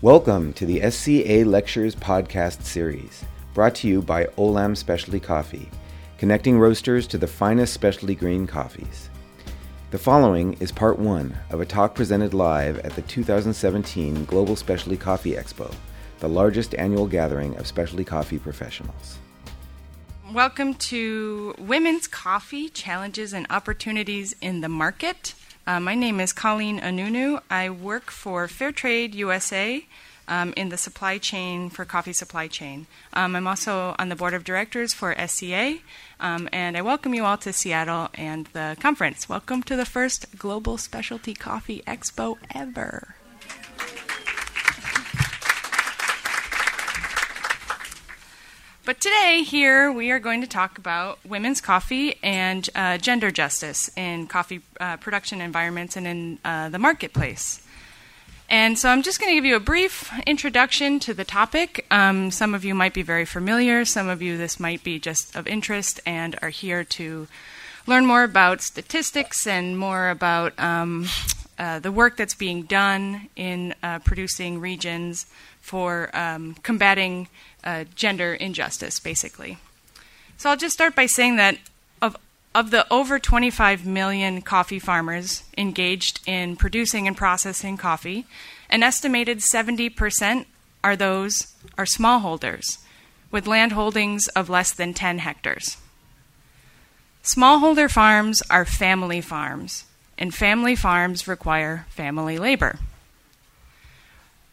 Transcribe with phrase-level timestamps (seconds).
[0.00, 5.68] Welcome to the SCA Lectures podcast series, brought to you by Olam Specialty Coffee,
[6.18, 9.10] connecting roasters to the finest specialty green coffees.
[9.90, 14.96] The following is part one of a talk presented live at the 2017 Global Specialty
[14.96, 15.74] Coffee Expo,
[16.20, 19.18] the largest annual gathering of specialty coffee professionals.
[20.32, 25.34] Welcome to Women's Coffee Challenges and Opportunities in the Market.
[25.68, 27.42] Uh, my name is Colleen Anunu.
[27.50, 29.84] I work for Fairtrade USA
[30.26, 32.86] um, in the supply chain for coffee supply chain.
[33.12, 35.76] Um, I'm also on the board of directors for SCA,
[36.20, 39.28] um, and I welcome you all to Seattle and the conference.
[39.28, 43.16] Welcome to the first Global Specialty Coffee Expo ever.
[48.88, 53.90] But today, here, we are going to talk about women's coffee and uh, gender justice
[53.98, 57.60] in coffee uh, production environments and in uh, the marketplace.
[58.48, 61.84] And so I'm just going to give you a brief introduction to the topic.
[61.90, 65.36] Um, some of you might be very familiar, some of you, this might be just
[65.36, 67.28] of interest and are here to
[67.86, 71.04] learn more about statistics and more about um,
[71.58, 75.26] uh, the work that's being done in uh, producing regions
[75.60, 77.28] for um, combating
[77.64, 79.58] uh, gender injustice, basically.
[80.36, 81.58] So I'll just start by saying that
[82.00, 82.16] of
[82.54, 88.26] of the over 25 million coffee farmers engaged in producing and processing coffee,
[88.70, 90.46] an estimated 70%
[90.82, 92.78] are those are smallholders
[93.30, 95.76] with land holdings of less than 10 hectares.
[97.22, 99.84] Smallholder farms are family farms,
[100.16, 102.78] and family farms require family labor.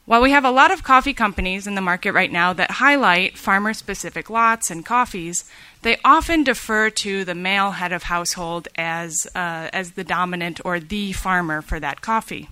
[0.06, 3.40] While we have a lot of coffee companies in the market right now that highlight
[3.40, 5.46] farmer specific lots and coffees,
[5.82, 10.80] they often defer to the male head of household as, uh, as the dominant or
[10.80, 12.50] the farmer for that coffee.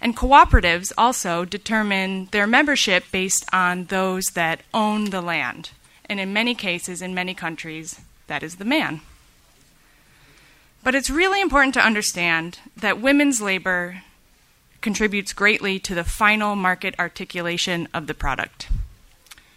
[0.00, 5.70] And cooperatives also determine their membership based on those that own the land.
[6.06, 9.00] And in many cases, in many countries, that is the man.
[10.82, 14.02] But it's really important to understand that women's labor
[14.84, 18.68] contributes greatly to the final market articulation of the product.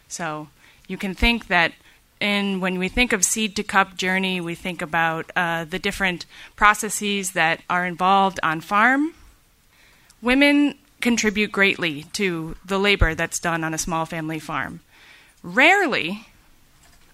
[0.08, 0.48] So
[0.88, 1.74] you can think that
[2.22, 6.26] in when we think of seed to cup journey, we think about uh, the different
[6.56, 9.14] processes that are involved on farm.
[10.22, 14.80] Women contribute greatly to the labor that's done on a small family farm.
[15.44, 16.26] Rarely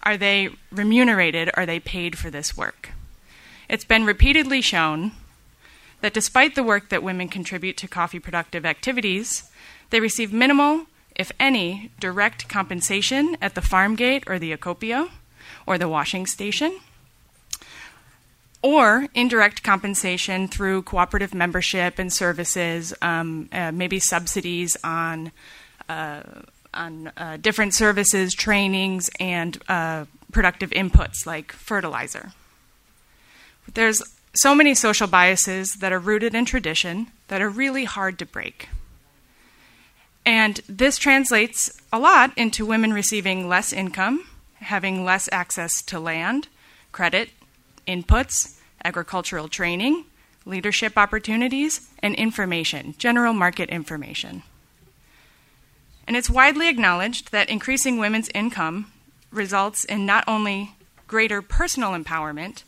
[0.04, 2.92] are they remunerated, are they paid for this work.
[3.68, 5.14] It's been repeatedly shown
[6.04, 9.50] that despite the work that women contribute to coffee productive activities,
[9.90, 15.10] they receive minimal, if any, direct compensation at the farm gate or the acopio
[15.66, 16.78] or the washing station,
[18.62, 25.32] or indirect compensation through cooperative membership and services, um, uh, maybe subsidies on.
[25.88, 26.22] Uh,
[26.76, 32.32] on uh, different services, trainings, and uh, productive inputs like fertilizer.
[33.76, 34.02] There's
[34.36, 38.70] so many social biases that are rooted in tradition that are really hard to break.
[40.26, 46.48] And this translates a lot into women receiving less income, having less access to land,
[46.92, 47.30] credit,
[47.88, 50.06] inputs, agricultural training,
[50.46, 54.44] leadership opportunities, and information, general market information.
[56.08, 58.92] And it's widely acknowledged that increasing women's income
[59.32, 60.76] results in not only
[61.08, 62.64] greater personal empowerment,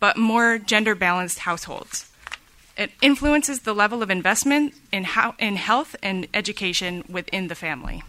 [0.00, 2.10] but more gender balanced households.
[2.76, 8.02] It influences the level of investment in, how, in health and education within the family.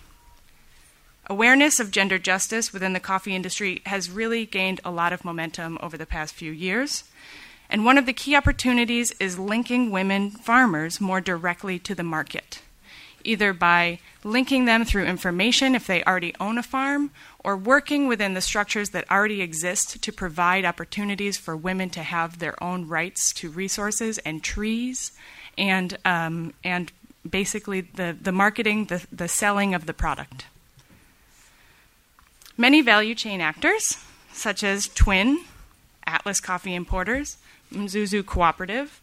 [1.28, 5.78] Awareness of gender justice within the coffee industry has really gained a lot of momentum
[5.82, 7.04] over the past few years.
[7.70, 12.62] And one of the key opportunities is linking women farmers more directly to the market,
[13.24, 17.12] either by linking them through information if they already own a farm
[17.44, 22.40] or working within the structures that already exist to provide opportunities for women to have
[22.40, 25.12] their own rights to resources and trees
[25.58, 26.92] and, um, and
[27.30, 30.46] basically the, the marketing, the, the selling of the product.
[32.58, 33.98] Many value chain actors,
[34.34, 35.44] such as Twin,
[36.06, 37.38] Atlas Coffee Importers,
[37.74, 39.01] Mzuzu Cooperative,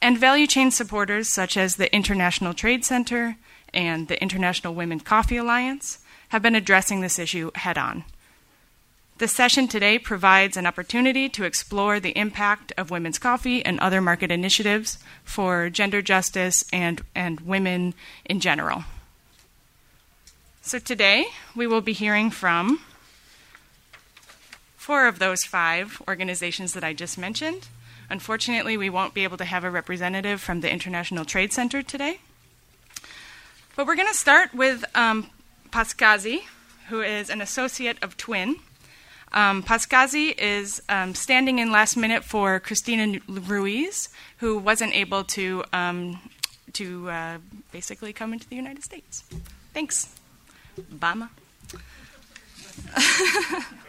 [0.00, 3.36] and value chain supporters such as the International Trade Center
[3.72, 5.98] and the International Women Coffee Alliance,
[6.30, 8.04] have been addressing this issue head on.
[9.18, 14.02] The session today provides an opportunity to explore the impact of women's coffee and other
[14.02, 17.94] market initiatives for gender justice and, and women
[18.26, 18.84] in general.
[20.60, 22.80] So, today we will be hearing from
[24.76, 27.68] four of those five organizations that I just mentioned.
[28.08, 32.20] Unfortunately, we won't be able to have a representative from the International Trade Center today.
[33.74, 35.30] But we're going to start with um,
[36.88, 38.56] who is an associate of Twin.
[39.32, 39.64] Um,
[40.38, 46.20] is um, standing in last minute for Christina Ruiz, who wasn't able to um,
[46.72, 47.38] to uh,
[47.72, 49.24] basically come into the United States.
[49.74, 50.14] Thanks,
[50.80, 51.28] Bama.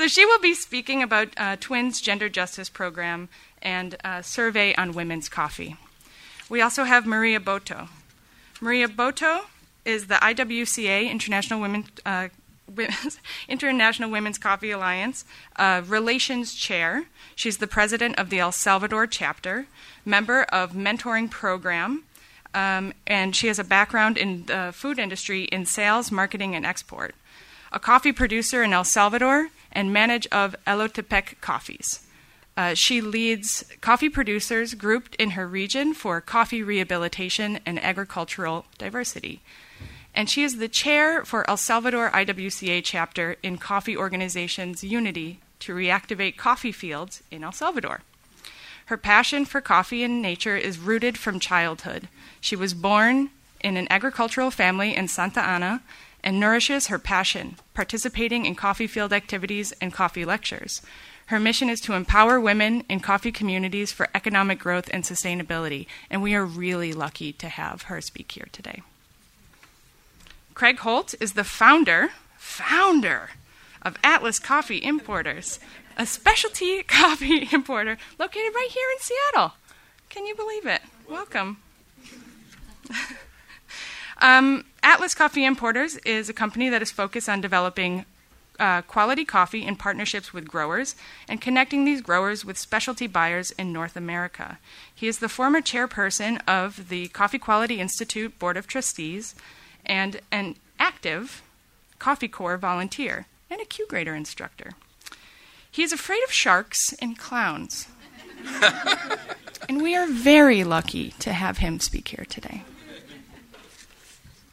[0.00, 3.28] so she will be speaking about uh, Twin's gender justice program
[3.60, 5.76] and a survey on women's coffee.
[6.48, 7.90] We also have Maria Boto.
[8.62, 9.42] Maria Boto
[9.84, 11.84] is the IWCA International Women.
[12.06, 12.28] Uh,
[13.48, 15.26] International Women's Coffee Alliance
[15.56, 17.04] uh, Relations Chair.
[17.34, 19.66] She's the president of the El Salvador chapter,
[20.06, 22.04] member of Mentoring Program,
[22.54, 27.14] um, and she has a background in the food industry in sales, marketing, and export.
[27.70, 32.06] A coffee producer in El Salvador and manage of Elotepec Coffees.
[32.56, 39.40] Uh, she leads coffee producers grouped in her region for coffee rehabilitation and agricultural diversity
[40.14, 45.74] and she is the chair for El Salvador IWCA chapter in Coffee Organization's Unity to
[45.74, 48.00] reactivate coffee fields in El Salvador.
[48.86, 52.08] Her passion for coffee and nature is rooted from childhood.
[52.40, 53.30] She was born
[53.60, 55.82] in an agricultural family in Santa Ana
[56.22, 60.82] and nourishes her passion, participating in coffee field activities and coffee lectures.
[61.26, 66.22] Her mission is to empower women in coffee communities for economic growth and sustainability, and
[66.22, 68.82] we are really lucky to have her speak here today.
[70.54, 73.30] Craig Holt is the founder, founder
[73.82, 75.60] of Atlas Coffee Importers,
[75.96, 79.52] a specialty coffee importer located right here in Seattle.
[80.08, 80.82] Can you believe it?
[81.08, 81.58] Welcome.
[84.20, 88.04] um, Atlas Coffee Importers is a company that is focused on developing
[88.58, 90.94] uh, quality coffee in partnerships with growers
[91.26, 94.58] and connecting these growers with specialty buyers in North America.
[94.94, 99.34] He is the former chairperson of the Coffee Quality Institute Board of Trustees
[99.86, 101.42] and an active
[101.98, 104.72] Coffee Corps volunteer and a Q grader instructor.
[105.70, 107.88] He is afraid of sharks and clowns.
[109.68, 112.64] and we are very lucky to have him speak here today.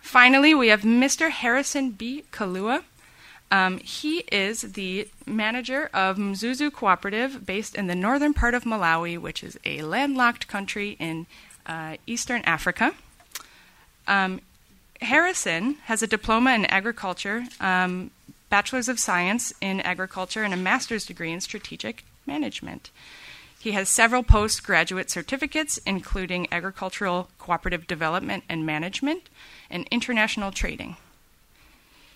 [0.07, 1.30] Finally, we have Mr.
[1.30, 2.24] Harrison B.
[2.31, 2.81] Kalua.
[3.51, 9.18] Um, he is the manager of Mzuzu Cooperative based in the northern part of Malawi,
[9.18, 11.25] which is a landlocked country in
[11.65, 12.94] uh, eastern Africa.
[14.07, 14.39] Um,
[15.01, 18.12] Harrison has a diploma in agriculture, um,
[18.50, 22.92] bachelor's of science in agriculture, and a master's degree in strategic management.
[23.60, 29.24] He has several postgraduate certificates, including agricultural cooperative development and management
[29.69, 30.97] and international trading.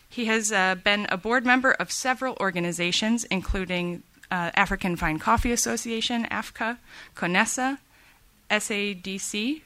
[0.09, 5.51] He has uh, been a board member of several organizations, including uh, African Fine Coffee
[5.51, 6.77] Association, AFCA,
[7.15, 7.77] COMESA,
[8.49, 9.61] SADC,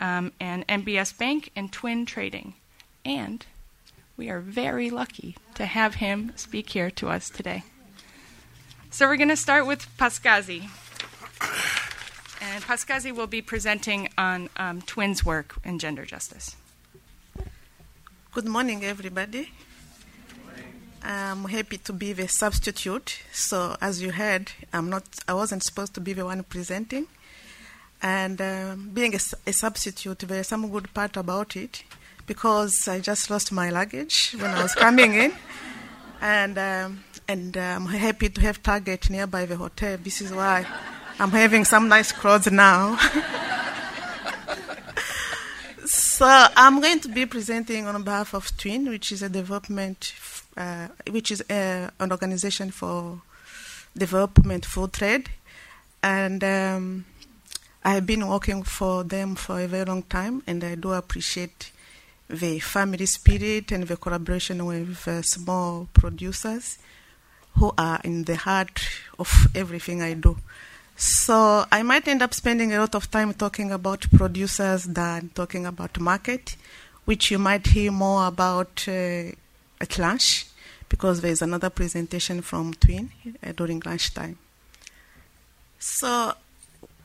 [0.00, 2.54] um, and NBS Bank and Twin Trading.
[3.04, 3.44] And
[4.16, 7.62] we are very lucky to have him speak here to us today.
[8.90, 10.70] So we're going to start with Paskazi.
[12.40, 16.56] And Paskazi will be presenting on um, Twin's work in gender justice.
[18.36, 19.48] Good morning, everybody.
[21.02, 23.22] I'm happy to be the substitute.
[23.32, 25.04] So, as you heard, I'm not.
[25.26, 27.06] I wasn't supposed to be the one presenting,
[28.02, 31.82] and uh, being a, a, substitute, there's some good part about it
[32.26, 35.32] because I just lost my luggage when I was coming in.
[36.20, 39.96] And, um, and I'm happy to have Target nearby the hotel.
[39.96, 40.66] This is why
[41.18, 42.98] I'm having some nice clothes now.
[46.16, 46.24] so
[46.56, 50.14] I'm going to be presenting on behalf of Twin, which is a development,
[50.56, 53.20] uh, which is uh, an organization for
[53.94, 55.28] development for trade.
[56.02, 57.04] And um,
[57.84, 61.70] I've been working for them for a very long time, and I do appreciate
[62.30, 66.78] the family spirit and the collaboration with uh, small producers
[67.56, 68.80] who are in the heart
[69.18, 70.38] of everything I do.
[70.96, 75.66] So I might end up spending a lot of time talking about producers than talking
[75.66, 76.56] about market,
[77.04, 79.30] which you might hear more about uh,
[79.78, 80.46] at lunch,
[80.88, 83.10] because there is another presentation from Twin
[83.46, 84.38] uh, during lunchtime.
[85.78, 86.32] So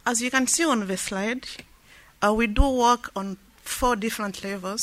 [0.05, 1.45] as you can see on the slide,
[2.23, 4.81] uh, we do work on four different levels.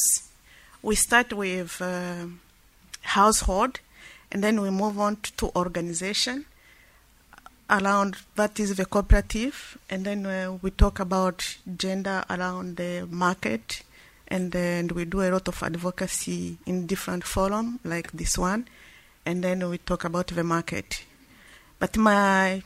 [0.83, 2.27] We start with uh,
[3.01, 3.81] household,
[4.31, 6.45] and then we move on to organization.
[7.71, 13.83] Around that is the cooperative, and then uh, we talk about gender around the market,
[14.27, 18.67] and then we do a lot of advocacy in different forums like this one,
[19.27, 21.05] and then we talk about the market.
[21.79, 22.63] But my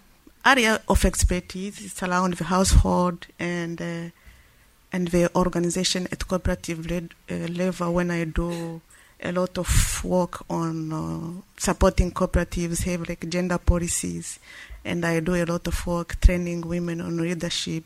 [0.47, 4.11] area of expertise is around the household and uh,
[4.93, 8.81] and the organization at cooperative uh, level when I do
[9.23, 14.39] a lot of work on uh, supporting cooperatives, have like gender policies,
[14.85, 17.85] and I do a lot of work training women on leadership,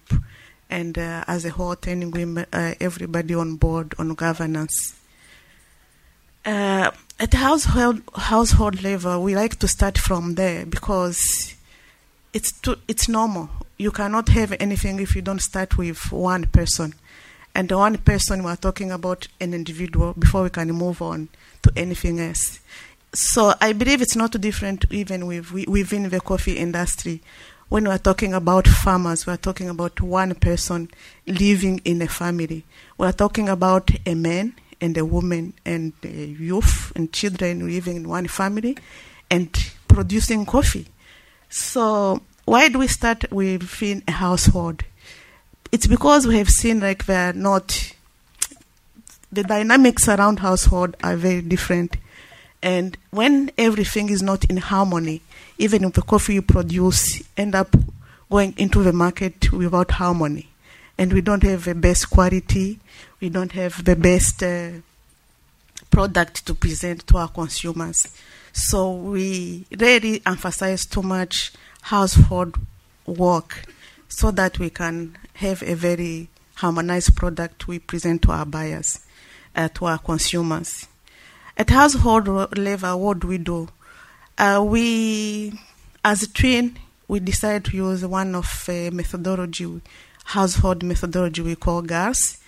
[0.70, 4.94] and uh, as a whole training women, uh, everybody on board on governance.
[6.44, 11.54] Uh, at household household level, we like to start from there because
[12.32, 13.48] it's too, it's normal.
[13.78, 16.94] You cannot have anything if you don't start with one person,
[17.56, 21.26] and the one person we're talking about an individual before we can move on
[21.62, 22.60] to anything else.
[23.14, 27.22] So I believe it's not different even with, within the coffee industry.
[27.70, 30.90] When we're talking about farmers, we're talking about one person
[31.26, 32.62] living in a family.
[32.98, 38.06] We're talking about a man and a woman and a youth and children living in
[38.06, 38.76] one family
[39.30, 39.48] and
[39.88, 40.88] producing coffee.
[41.48, 44.82] So why do we start within a household?
[45.76, 47.92] It's because we have seen like they're not
[49.30, 51.98] the dynamics around household are very different.
[52.62, 55.20] And when everything is not in harmony,
[55.58, 57.76] even if the coffee you produce end up
[58.30, 60.48] going into the market without harmony,
[60.96, 62.78] and we don't have the best quality,
[63.20, 64.70] we don't have the best uh,
[65.90, 68.16] product to present to our consumers.
[68.54, 71.52] So we really emphasize too much
[71.82, 72.56] household
[73.04, 73.66] work
[74.08, 79.00] so that we can have a very harmonized product we present to our buyers,
[79.54, 80.86] uh, to our consumers.
[81.56, 83.68] At household level, what do we do?
[84.38, 85.58] Uh, we,
[86.04, 86.78] as a twin,
[87.08, 89.80] we decided to use one of uh, methodology,
[90.24, 92.38] household methodology we call GALS.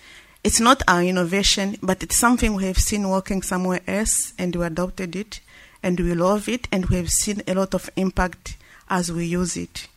[0.43, 4.65] It's not our innovation, but it's something we have seen working somewhere else, and we
[4.65, 5.41] adopted it,
[5.83, 8.57] and we love it, and we have seen a lot of impact
[8.89, 9.87] as we use it.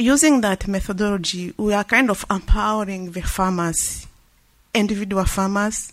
[0.00, 4.06] Using that methodology, we are kind of empowering the farmers,
[4.72, 5.92] individual farmers,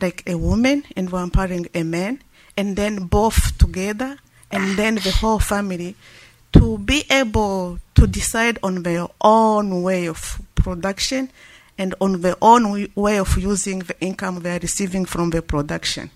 [0.00, 2.22] like a woman, and we're empowering a man,
[2.56, 4.16] and then both together,
[4.50, 5.94] and then the whole family
[6.54, 11.28] to be able to decide on their own way of production
[11.76, 16.10] and on their own way of using the income they are receiving from the production.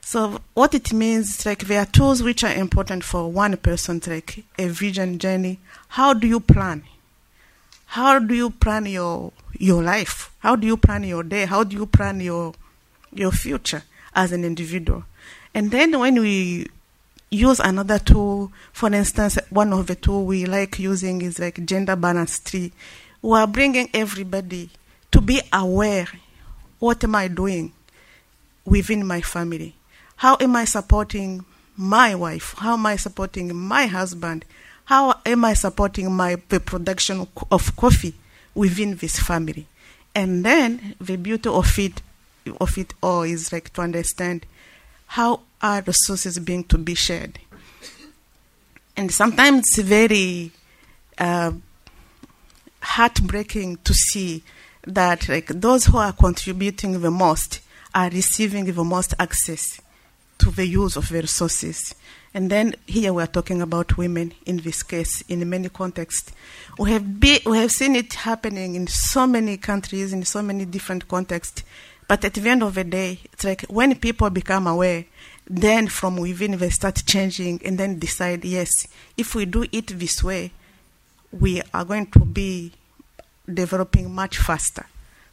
[0.00, 4.44] So what it means, like there are tools which are important for one person, like
[4.58, 5.58] a vision journey.
[5.88, 6.84] How do you plan?
[7.86, 10.30] How do you plan your your life?
[10.40, 11.46] How do you plan your day?
[11.46, 12.54] How do you plan your
[13.12, 13.82] your future
[14.14, 15.04] as an individual?
[15.54, 16.68] And then when we
[17.30, 21.96] use another tool, for instance, one of the tool we like using is like gender
[21.96, 22.72] balance tree.
[23.20, 24.70] We are bringing everybody
[25.12, 26.08] to be aware.
[26.78, 27.72] What am I doing
[28.64, 29.74] within my family?
[30.18, 31.44] How am I supporting
[31.76, 32.56] my wife?
[32.58, 34.44] How am I supporting my husband?
[34.86, 38.14] How am I supporting my the production of coffee
[38.52, 39.68] within this family?
[40.16, 42.02] And then the beauty of it
[42.60, 44.44] of it all is like to understand
[45.06, 47.38] how are resources being to be shared.
[48.96, 50.50] And sometimes it's very
[51.16, 51.52] uh,
[52.80, 54.42] heartbreaking to see
[54.84, 57.60] that like those who are contributing the most
[57.94, 59.80] are receiving the most access
[60.38, 61.94] to the use of the resources.
[62.34, 66.32] And then here we are talking about women in this case in many contexts.
[66.78, 70.64] We have, be, we have seen it happening in so many countries, in so many
[70.64, 71.62] different contexts.
[72.06, 75.04] But at the end of the day, it's like when people become aware,
[75.46, 78.70] then from within they start changing and then decide, yes,
[79.16, 80.52] if we do it this way,
[81.32, 82.72] we are going to be
[83.52, 84.86] developing much faster.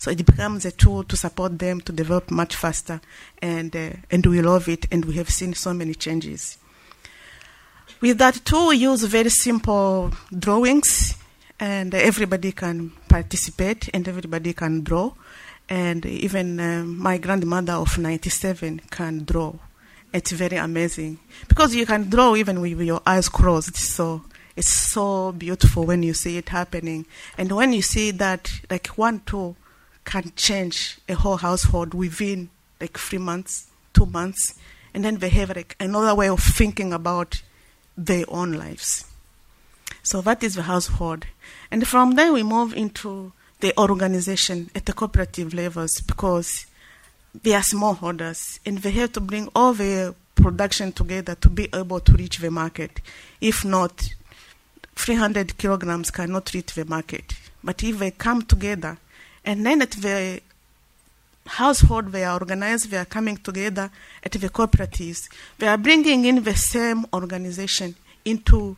[0.05, 3.01] So it becomes a tool to support them to develop much faster,
[3.41, 6.59] and uh, and we love it, and we have seen so many changes.
[8.01, 11.15] With that tool, we use very simple drawings,
[11.59, 15.12] and everybody can participate, and everybody can draw,
[15.69, 19.55] and even uh, my grandmother of 97 can draw.
[20.13, 23.75] It's very amazing because you can draw even with your eyes closed.
[23.75, 24.21] So
[24.55, 27.07] it's so beautiful when you see it happening,
[27.39, 29.57] and when you see that, like one tool
[30.05, 34.53] can change a whole household within like three months, two months,
[34.93, 37.41] and then they have like another way of thinking about
[37.97, 39.05] their own lives.
[40.03, 41.25] So that is the household.
[41.71, 46.67] And from there we move into the organization at the cooperative levels because
[47.43, 52.00] they are smallholders and they have to bring all their production together to be able
[52.00, 53.01] to reach the market.
[53.41, 54.09] If not,
[54.95, 57.33] 300 kilograms cannot reach the market.
[57.63, 58.97] But if they come together
[59.45, 60.41] and then at the
[61.45, 63.89] household they are organized, they are coming together
[64.23, 65.29] at the cooperatives.
[65.57, 68.75] They are bringing in the same organization into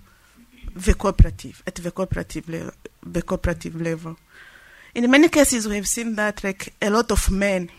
[0.76, 4.18] the cooperative, at the cooperative level, the cooperative level.
[4.98, 7.70] in many cases we have seen that like a lot of men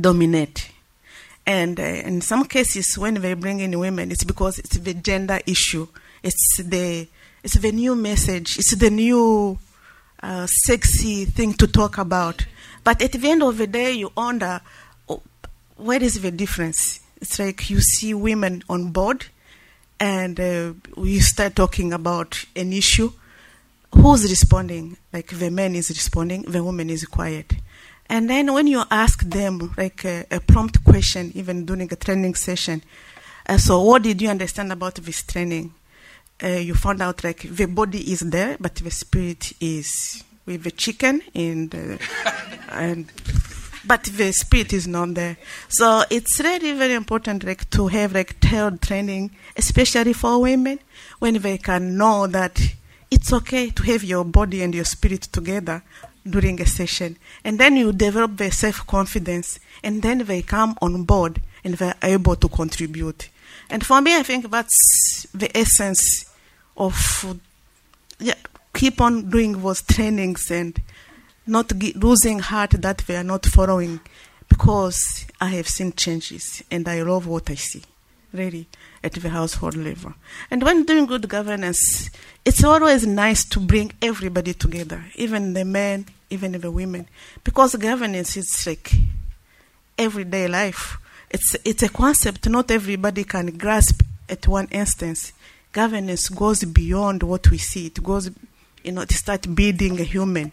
[0.00, 0.70] dominate
[1.46, 5.38] and uh, in some cases when they bring in women it's because it's the gender
[5.46, 5.86] issue
[6.24, 7.06] it's the
[7.44, 9.56] it's the new message it's the new
[10.46, 12.46] sexy thing to talk about.
[12.84, 14.60] But at the end of the day you wonder
[15.08, 15.22] oh,
[15.76, 17.00] where is the difference?
[17.20, 19.26] It's like you see women on board
[20.00, 23.12] and uh, we start talking about an issue.
[23.94, 24.96] Who's responding?
[25.12, 27.52] Like the man is responding the woman is quiet.
[28.08, 32.34] And then when you ask them like a, a prompt question even during a training
[32.34, 32.82] session
[33.48, 35.74] uh, so what did you understand about this training
[36.42, 40.70] uh, you found out like the body is there but the spirit is with the
[40.70, 41.98] chicken and uh,
[42.70, 43.10] and
[43.84, 45.36] but the spirit is not there.
[45.68, 50.78] So it's really very important like to have like tailored training, especially for women,
[51.18, 52.60] when they can know that
[53.10, 55.82] it's okay to have your body and your spirit together
[56.28, 57.16] during a session.
[57.44, 61.96] And then you develop their self confidence and then they come on board and they're
[62.02, 63.28] able to contribute.
[63.68, 66.31] And for me I think that's the essence
[66.76, 67.40] of
[68.18, 68.34] yeah,
[68.74, 70.80] keep on doing those trainings and
[71.46, 74.00] not losing heart that we are not following
[74.48, 77.82] because I have seen changes and I love what I see,
[78.32, 78.66] really,
[79.02, 80.14] at the household level.
[80.50, 82.10] And when doing good governance,
[82.44, 87.08] it's always nice to bring everybody together, even the men, even the women,
[87.44, 88.92] because governance is like
[89.98, 90.98] everyday life.
[91.30, 95.32] It's, it's a concept not everybody can grasp at one instance.
[95.72, 97.86] Governance goes beyond what we see.
[97.86, 98.30] It goes,
[98.84, 100.52] you know, to start building a human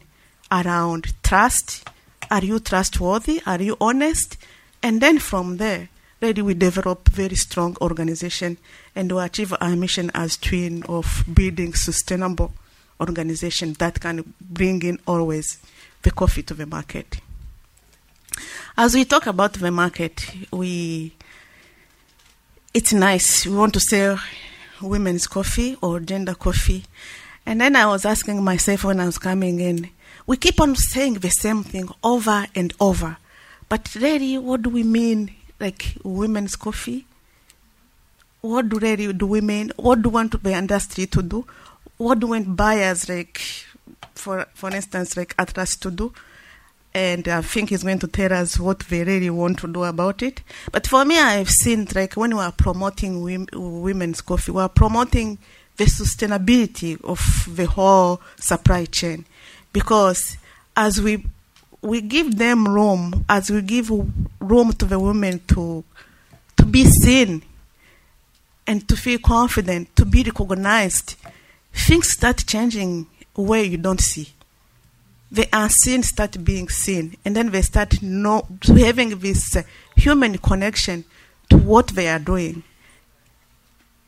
[0.52, 1.88] around trust.
[2.32, 3.42] Are you trustworthy?
[3.46, 4.38] Are you honest?
[4.82, 5.90] And then from there,
[6.22, 8.58] really we develop very strong organization
[8.96, 12.54] and we achieve our mission as twin of building sustainable
[13.00, 15.60] organization that can bring in always
[16.02, 17.20] the coffee to the market.
[18.78, 21.14] As we talk about the market, we
[22.74, 23.46] it's nice.
[23.46, 24.20] We want to sell
[24.82, 26.86] women's coffee or gender coffee.
[27.46, 29.90] And then I was asking myself when I was coming in,
[30.28, 33.18] we keep on saying the same thing over and over.
[33.68, 37.06] But really, what do we mean, like women's coffee?
[38.42, 39.72] What do really do we mean?
[39.76, 41.46] What do we want the industry to do?
[41.98, 43.42] What do we want buyers, like,
[44.16, 46.14] for for instance, like Atlas to do?
[46.94, 50.24] And I think he's going to tell us what they really want to do about
[50.24, 50.42] it.
[50.72, 53.22] But for me, I've seen like when we are promoting
[53.54, 55.38] women's coffee, we are promoting
[55.78, 59.26] the sustainability of the whole supply chain
[59.72, 60.36] because
[60.76, 61.26] as we
[61.82, 65.84] we give them room, as we give room to the women to
[66.58, 67.42] to be seen
[68.68, 71.16] and to feel confident, to be recognized,
[71.74, 74.30] things start changing where you don't see.
[75.32, 79.64] The unseen start being seen, and then they start know, having this uh,
[79.96, 81.06] human connection
[81.50, 82.64] to what they are doing.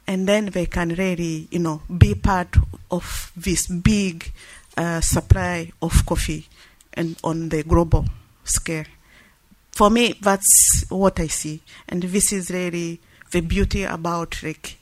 [0.07, 2.55] And then they can really, you know, be part
[2.89, 4.31] of this big
[4.75, 6.47] uh, supply of coffee
[6.93, 8.05] and on the global
[8.43, 8.85] scale.
[9.71, 12.99] For me, that's what I see, and this is really
[13.31, 14.77] the beauty about like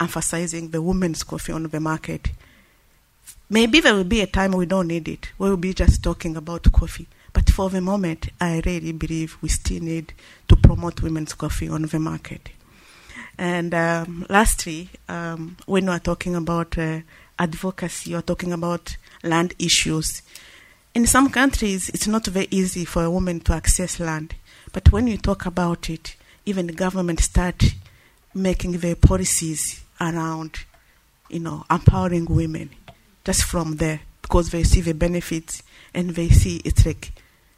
[0.00, 2.30] emphasizing the women's coffee on the market.
[3.52, 5.30] Maybe there will be a time we don't need it.
[5.36, 7.06] We will be just talking about coffee.
[7.34, 10.14] But for the moment, I really believe we still need
[10.48, 12.48] to promote women's coffee on the market.
[13.36, 17.00] And um, lastly, um, when we are talking about uh,
[17.38, 20.22] advocacy or talking about land issues,
[20.94, 24.34] in some countries it's not very easy for a woman to access land.
[24.72, 27.74] But when you talk about it, even the government start
[28.32, 30.60] making their policies around,
[31.28, 32.70] you know, empowering women
[33.24, 35.62] just from there because they see the benefits
[35.94, 37.12] and they see it's like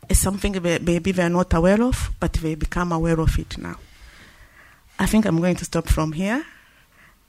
[0.09, 3.77] it's something maybe they're not aware of, but they become aware of it now.
[4.99, 6.45] I think I'm going to stop from here,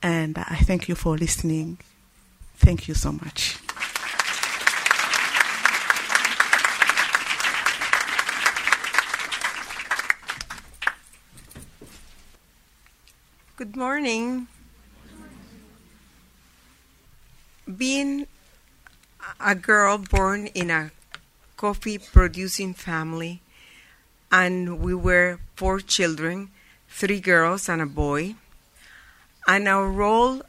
[0.04, 1.78] and I thank you for listening.
[2.58, 3.58] Thank you so much.
[13.56, 14.48] Good morning.
[17.66, 18.28] Being
[19.40, 20.92] a girl born in a
[21.58, 23.42] coffee producing family,
[24.32, 26.52] and we were four children
[26.88, 28.36] three girls and a boy.
[29.48, 30.42] And our role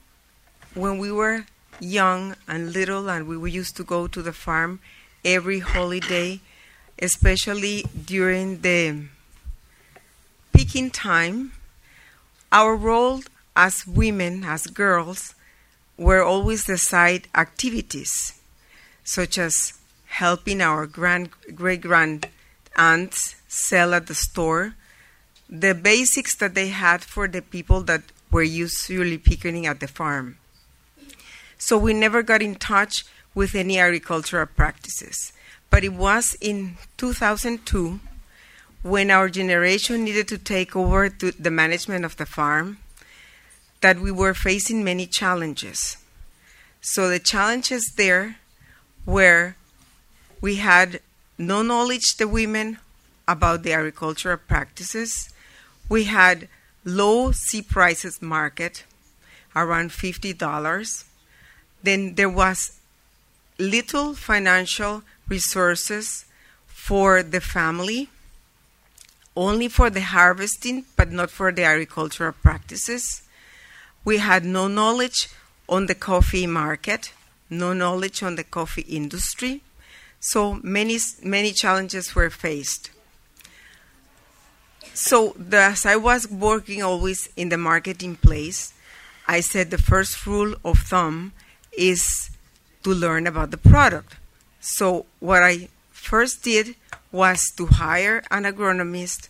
[0.74, 1.46] when we were
[1.80, 4.80] young and little, and we used to go to the farm
[5.24, 6.40] every holiday,
[7.00, 9.08] especially during the
[10.52, 11.52] picking time
[12.52, 13.22] our role
[13.56, 15.34] as women, as girls,
[15.96, 18.40] were always the side activities,
[19.04, 19.72] such as
[20.06, 22.28] helping our grand great grand
[22.76, 24.74] aunts sell at the store
[25.48, 30.38] the basics that they had for the people that were usually picnicking at the farm.
[31.58, 33.04] So we never got in touch
[33.34, 35.32] with any agricultural practices.
[35.70, 38.00] But it was in 2002
[38.82, 42.78] when our generation needed to take over to the management of the farm
[43.86, 45.96] that we were facing many challenges.
[46.80, 48.38] So the challenges there
[49.06, 49.54] were
[50.40, 50.98] we had
[51.38, 52.78] no knowledge, the women,
[53.28, 55.32] about the agricultural practices.
[55.88, 56.48] We had
[56.84, 58.82] low C prices market,
[59.54, 61.04] around $50.
[61.84, 62.80] Then there was
[63.56, 66.24] little financial resources
[66.66, 68.08] for the family,
[69.36, 73.22] only for the harvesting, but not for the agricultural practices.
[74.06, 75.28] We had no knowledge
[75.68, 77.12] on the coffee market,
[77.50, 79.62] no knowledge on the coffee industry.
[80.20, 82.90] So many, many challenges were faced.
[84.94, 88.72] So, the, as I was working always in the marketing place,
[89.26, 91.32] I said the first rule of thumb
[91.76, 92.30] is
[92.84, 94.14] to learn about the product.
[94.60, 96.76] So, what I first did
[97.10, 99.28] was to hire an agronomist,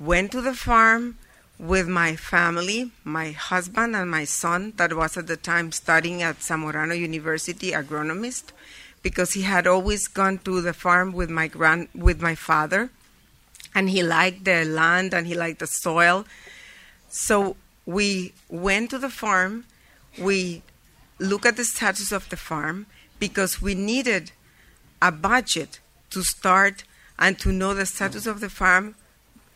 [0.00, 1.16] went to the farm
[1.58, 6.40] with my family, my husband and my son, that was at the time studying at
[6.40, 8.52] Zamorano University, agronomist,
[9.02, 12.90] because he had always gone to the farm with my grand with my father
[13.74, 16.24] and he liked the land and he liked the soil.
[17.08, 19.64] So we went to the farm,
[20.18, 20.62] we
[21.18, 22.86] looked at the status of the farm
[23.18, 24.32] because we needed
[25.02, 26.84] a budget to start
[27.18, 28.94] and to know the status of the farm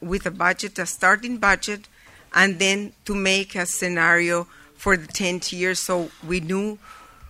[0.00, 1.88] with a budget, a starting budget,
[2.34, 6.78] and then to make a scenario for the 10 years so we knew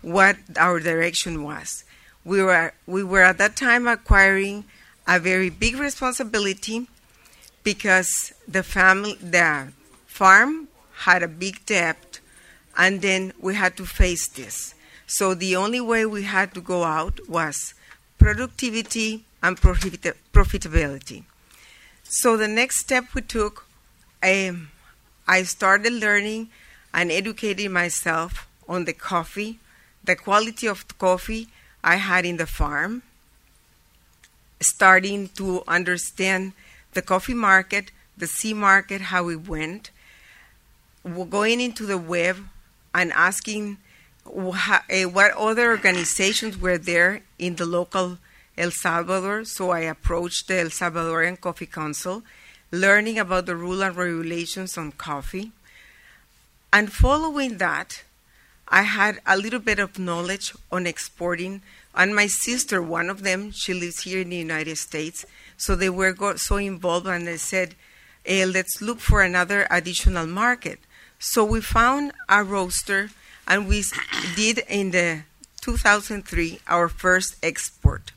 [0.03, 1.85] what our direction was.
[2.25, 4.65] We were, we were at that time acquiring
[5.07, 6.87] a very big responsibility
[7.65, 9.73] because the family, the
[10.07, 10.69] farm
[11.05, 12.21] had a big debt,
[12.77, 14.75] and then we had to face this.
[15.07, 17.75] So the only way we had to go out was
[18.19, 21.25] productivity and profit- profitability.
[22.11, 23.67] So the next step we took,
[24.23, 24.71] um,
[25.27, 26.49] I started learning
[26.95, 29.59] and educating myself on the coffee,
[30.03, 31.49] the quality of the coffee
[31.85, 33.03] I had in the farm,
[34.59, 36.55] starting to understand
[36.95, 39.91] the coffee market, the C market, how it went,
[41.29, 42.39] going into the web
[42.95, 43.77] and asking
[44.89, 48.17] eh, what other organizations were there in the local
[48.59, 49.45] El Salvador.
[49.45, 52.23] So I approached the El Salvadorian Coffee Council,
[52.71, 55.53] learning about the rule and regulations on coffee.
[56.73, 58.03] And following that,
[58.69, 61.63] I had a little bit of knowledge on exporting
[61.99, 65.27] and my sister, one of them, she lives here in the United States.
[65.57, 67.75] So they were so involved and they said,
[68.25, 70.79] hey, let's look for another additional market.
[71.19, 73.11] So we found a roaster
[73.49, 73.83] and we
[74.37, 75.23] did in the
[75.61, 78.13] 2003 our first export.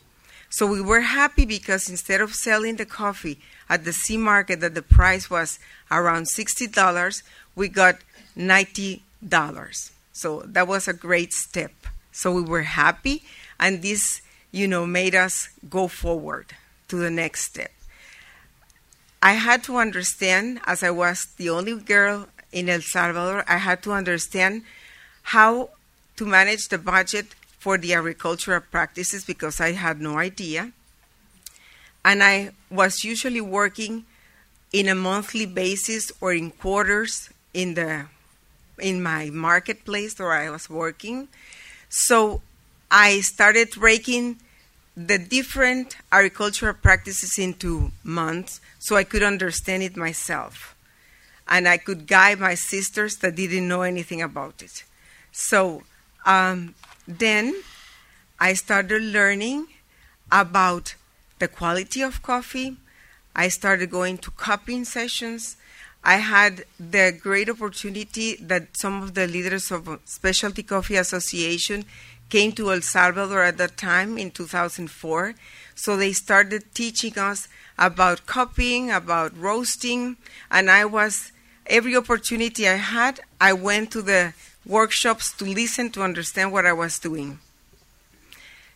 [0.51, 4.75] So we were happy because instead of selling the coffee at the C market that
[4.75, 5.59] the price was
[5.89, 7.23] around $60,
[7.55, 7.95] we got
[8.37, 9.91] $90.
[10.11, 11.71] So that was a great step.
[12.11, 13.23] So we were happy
[13.57, 16.47] and this, you know, made us go forward
[16.89, 17.71] to the next step.
[19.21, 23.81] I had to understand, as I was the only girl in El Salvador, I had
[23.83, 24.63] to understand
[25.21, 25.69] how
[26.17, 27.27] to manage the budget
[27.61, 30.71] for the agricultural practices because I had no idea.
[32.03, 34.05] And I was usually working
[34.73, 38.07] in a monthly basis or in quarters in the
[38.79, 41.27] in my marketplace where I was working.
[41.87, 42.41] So
[42.89, 44.39] I started breaking
[44.97, 50.75] the different agricultural practices into months so I could understand it myself.
[51.47, 54.83] And I could guide my sisters that didn't know anything about it.
[55.31, 55.83] So
[56.25, 56.73] um,
[57.07, 57.55] then
[58.39, 59.67] I started learning
[60.31, 60.95] about
[61.39, 62.77] the quality of coffee.
[63.35, 65.57] I started going to cupping sessions.
[66.03, 71.85] I had the great opportunity that some of the leaders of Specialty Coffee Association
[72.29, 75.35] came to El Salvador at that time in 2004.
[75.75, 80.17] So they started teaching us about cupping, about roasting,
[80.49, 81.31] and I was
[81.67, 84.33] every opportunity I had, I went to the
[84.65, 87.39] workshops to listen to understand what I was doing.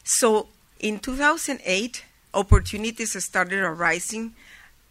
[0.04, 0.48] So
[0.80, 4.34] in 2008, opportunities started arising.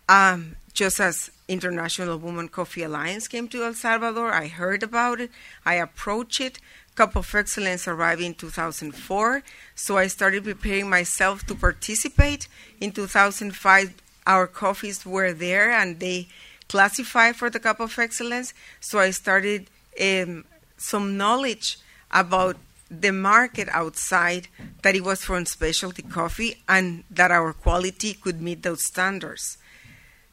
[0.08, 5.30] Um, just as International Women Coffee Alliance came to El Salvador, I heard about it.
[5.64, 6.58] I approached it
[6.94, 9.42] Cup of Excellence arrived in 2004,
[9.74, 12.46] so I started preparing myself to participate.
[12.80, 13.94] In 2005,
[14.26, 16.28] our coffees were there and they
[16.68, 19.68] classified for the Cup of Excellence, so I started
[20.00, 20.44] um,
[20.76, 21.78] some knowledge
[22.10, 22.56] about
[22.90, 24.48] the market outside
[24.82, 29.58] that it was from specialty coffee and that our quality could meet those standards.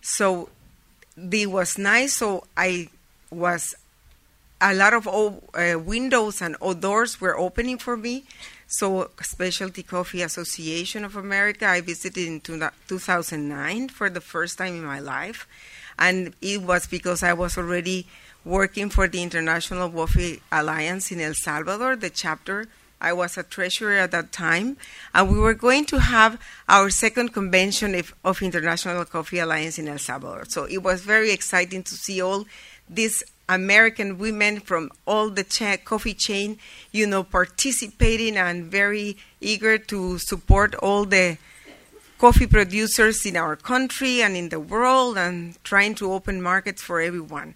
[0.02, 0.50] So
[1.18, 2.18] it was nice.
[2.18, 2.90] So I
[3.30, 3.76] was
[4.60, 8.24] a lot of uh, windows and doors were opening for me.
[8.68, 14.86] So Specialty Coffee Association of America, I visited in 2009 for the first time in
[14.86, 15.46] my life,
[16.00, 18.08] and it was because I was already
[18.44, 22.68] working for the International Coffee Alliance in El Salvador, the chapter.
[23.00, 24.78] I was a treasurer at that time,
[25.14, 29.88] and we were going to have our second convention of, of International Coffee Alliance in
[29.88, 30.46] El Salvador.
[30.48, 32.46] So it was very exciting to see all
[32.88, 36.60] these American women from all the ch- coffee chain,
[36.92, 41.38] you know, participating and very eager to support all the
[42.18, 47.02] coffee producers in our country and in the world and trying to open markets for
[47.02, 47.56] everyone.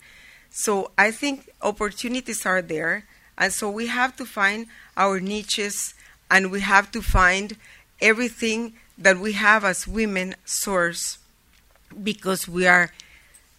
[0.58, 3.04] So I think opportunities are there.
[3.38, 5.94] And so we have to find our niches
[6.32, 7.58] and we have to find
[8.02, 11.18] everything that we have as women source
[12.02, 12.92] because we are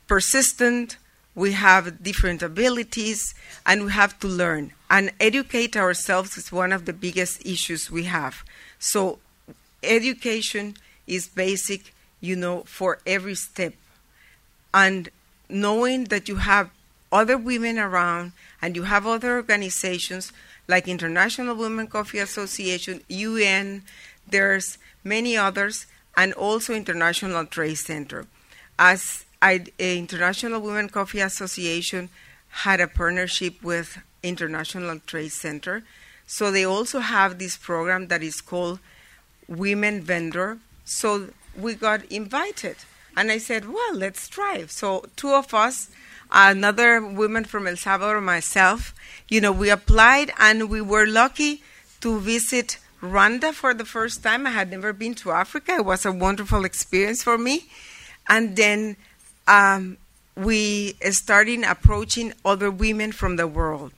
[0.09, 0.97] persistent,
[1.35, 3.35] we have different abilities,
[3.67, 4.73] and we have to learn.
[4.89, 8.43] And educate ourselves is one of the biggest issues we have.
[8.79, 9.19] So
[9.83, 13.75] education is basic, you know, for every step.
[14.73, 15.11] And
[15.51, 16.71] knowing that you have
[17.13, 20.33] other women around and you have other organizations
[20.69, 23.83] like International Women Coffee Association, UN,
[24.29, 28.27] there's many others, and also International Trade Center.
[28.79, 32.09] As I, eh, International Women Coffee Association
[32.49, 35.85] had a partnership with International Trade Center,
[36.27, 38.81] so they also have this program that is called
[39.47, 40.59] Women Vendor.
[40.85, 42.77] So we got invited,
[43.17, 45.89] and I said, "Well, let's try." So two of us
[46.31, 48.95] another woman from El Salvador, myself,
[49.29, 51.63] you know, we applied and we were lucky
[52.01, 54.47] to visit Rwanda for the first time.
[54.47, 55.77] I had never been to Africa.
[55.77, 57.67] It was a wonderful experience for me.
[58.29, 58.97] And then
[59.47, 59.99] um,
[60.37, 63.93] we started approaching other women from the world.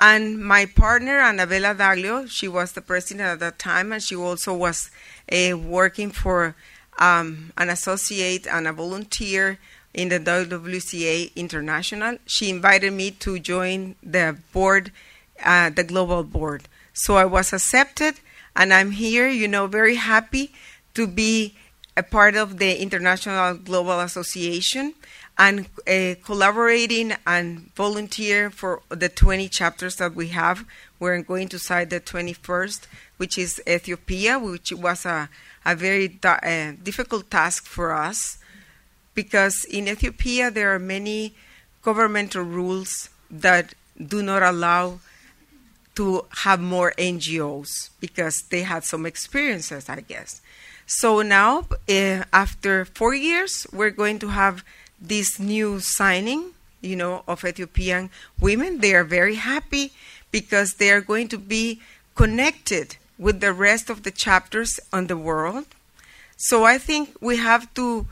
[0.00, 4.54] And my partner, Annabella Daglio, she was the president at that time, and she also
[4.54, 4.90] was
[5.32, 6.54] uh, working for
[6.98, 9.58] um, an associate and a volunteer
[9.94, 12.18] in the WWCA International.
[12.26, 14.92] She invited me to join the board,
[15.44, 16.64] uh, the global board.
[16.92, 18.20] So I was accepted,
[18.54, 20.52] and I'm here, you know, very happy
[20.94, 21.54] to be
[21.96, 24.94] a part of the International Global Association
[25.38, 30.64] and uh, collaborating and volunteer for the 20 chapters that we have.
[30.98, 35.28] We're going to cite the 21st, which is Ethiopia, which was a,
[35.64, 38.38] a very uh, difficult task for us
[39.18, 41.34] because in Ethiopia there are many
[41.82, 43.74] governmental rules that
[44.14, 45.00] do not allow
[45.96, 50.40] to have more NGOs because they had some experiences, I guess.
[50.86, 54.62] So now, uh, after four years, we're going to have
[55.00, 58.78] this new signing, you know, of Ethiopian women.
[58.78, 59.90] They are very happy
[60.30, 61.80] because they are going to be
[62.14, 65.66] connected with the rest of the chapters on the world.
[66.36, 68.06] So I think we have to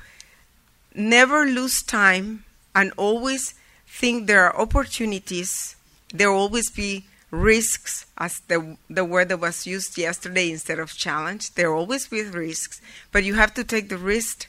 [0.96, 3.54] never lose time and always
[3.86, 5.76] think there are opportunities.
[6.12, 10.92] There will always be risks, as the, the word that was used yesterday instead of
[10.92, 11.54] challenge.
[11.54, 12.80] There will always be risks,
[13.12, 14.48] but you have to take the risk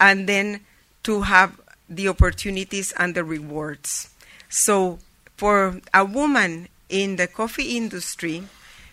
[0.00, 0.60] and then
[1.04, 4.10] to have the opportunities and the rewards.
[4.48, 4.98] So,
[5.36, 8.44] for a woman in the coffee industry,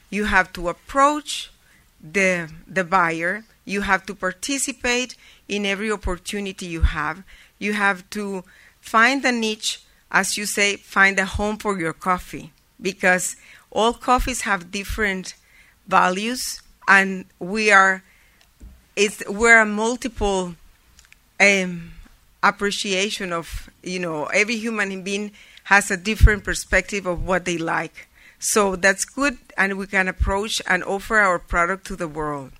[0.10, 1.52] you have to approach
[2.04, 5.16] the, the buyer, you have to participate
[5.48, 7.24] in every opportunity you have.
[7.58, 8.44] You have to
[8.82, 13.38] find a niche, as you say, find a home for your coffee, because
[13.72, 15.36] all coffees have different
[15.88, 18.04] values, and we are
[18.96, 20.56] it's we're a multiple
[21.40, 21.92] um,
[22.44, 25.32] appreciation of you know every human being
[25.64, 28.08] has a different perspective of what they like.
[28.46, 32.52] So that's good, and we can approach and offer our product to the world.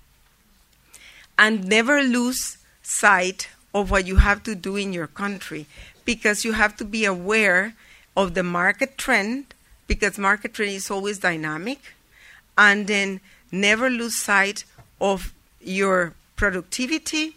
[1.38, 5.66] And never lose sight of what you have to do in your country
[6.06, 7.74] because you have to be aware
[8.16, 9.52] of the market trend
[9.86, 11.80] because market trend is always dynamic
[12.56, 13.20] and then
[13.52, 14.64] never lose sight
[15.02, 17.36] of your productivity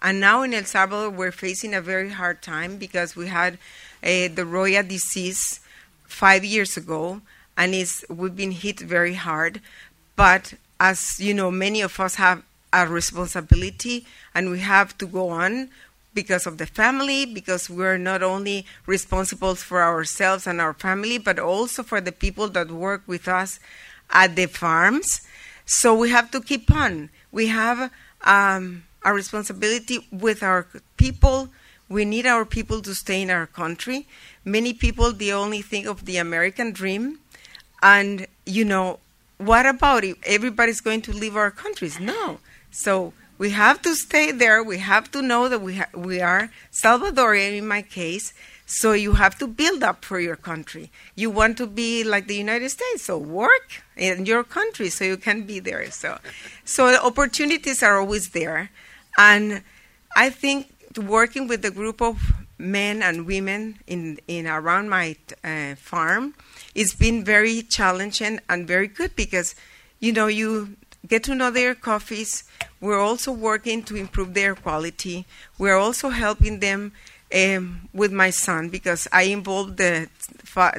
[0.00, 3.54] and now in El Salvador we're facing a very hard time because we had
[4.02, 5.60] uh, the Roya disease
[6.06, 7.20] five years ago
[7.56, 9.60] and it's we've been hit very hard.
[10.16, 15.28] But as you know, many of us have a responsibility, and we have to go
[15.28, 15.68] on
[16.14, 21.38] because of the family, because we're not only responsible for ourselves and our family, but
[21.38, 23.60] also for the people that work with us
[24.10, 25.22] at the farms.
[25.64, 27.10] So we have to keep on.
[27.30, 27.90] We have
[28.22, 31.48] um, a responsibility with our people.
[31.88, 34.06] We need our people to stay in our country.
[34.44, 37.20] Many people, they only think of the American dream.
[37.82, 39.00] And, you know,
[39.38, 40.16] what about it?
[40.24, 41.98] Everybody's going to leave our countries.
[41.98, 42.38] No.
[42.70, 44.62] So we have to stay there.
[44.62, 48.32] We have to know that we, ha- we are Salvadorian in my case.
[48.66, 50.90] So you have to build up for your country.
[51.14, 55.18] You want to be like the United States, so work in your country so you
[55.18, 55.90] can be there.
[55.90, 56.18] So,
[56.64, 58.70] so opportunities are always there,
[59.18, 59.62] and
[60.16, 65.74] I think working with a group of men and women in in around my uh,
[65.74, 66.32] farm,
[66.74, 69.54] it's been very challenging and very good because,
[70.00, 72.44] you know, you get to know their coffees.
[72.80, 75.26] We're also working to improve their quality.
[75.58, 76.92] We're also helping them
[77.34, 80.08] um, with my son because I involve the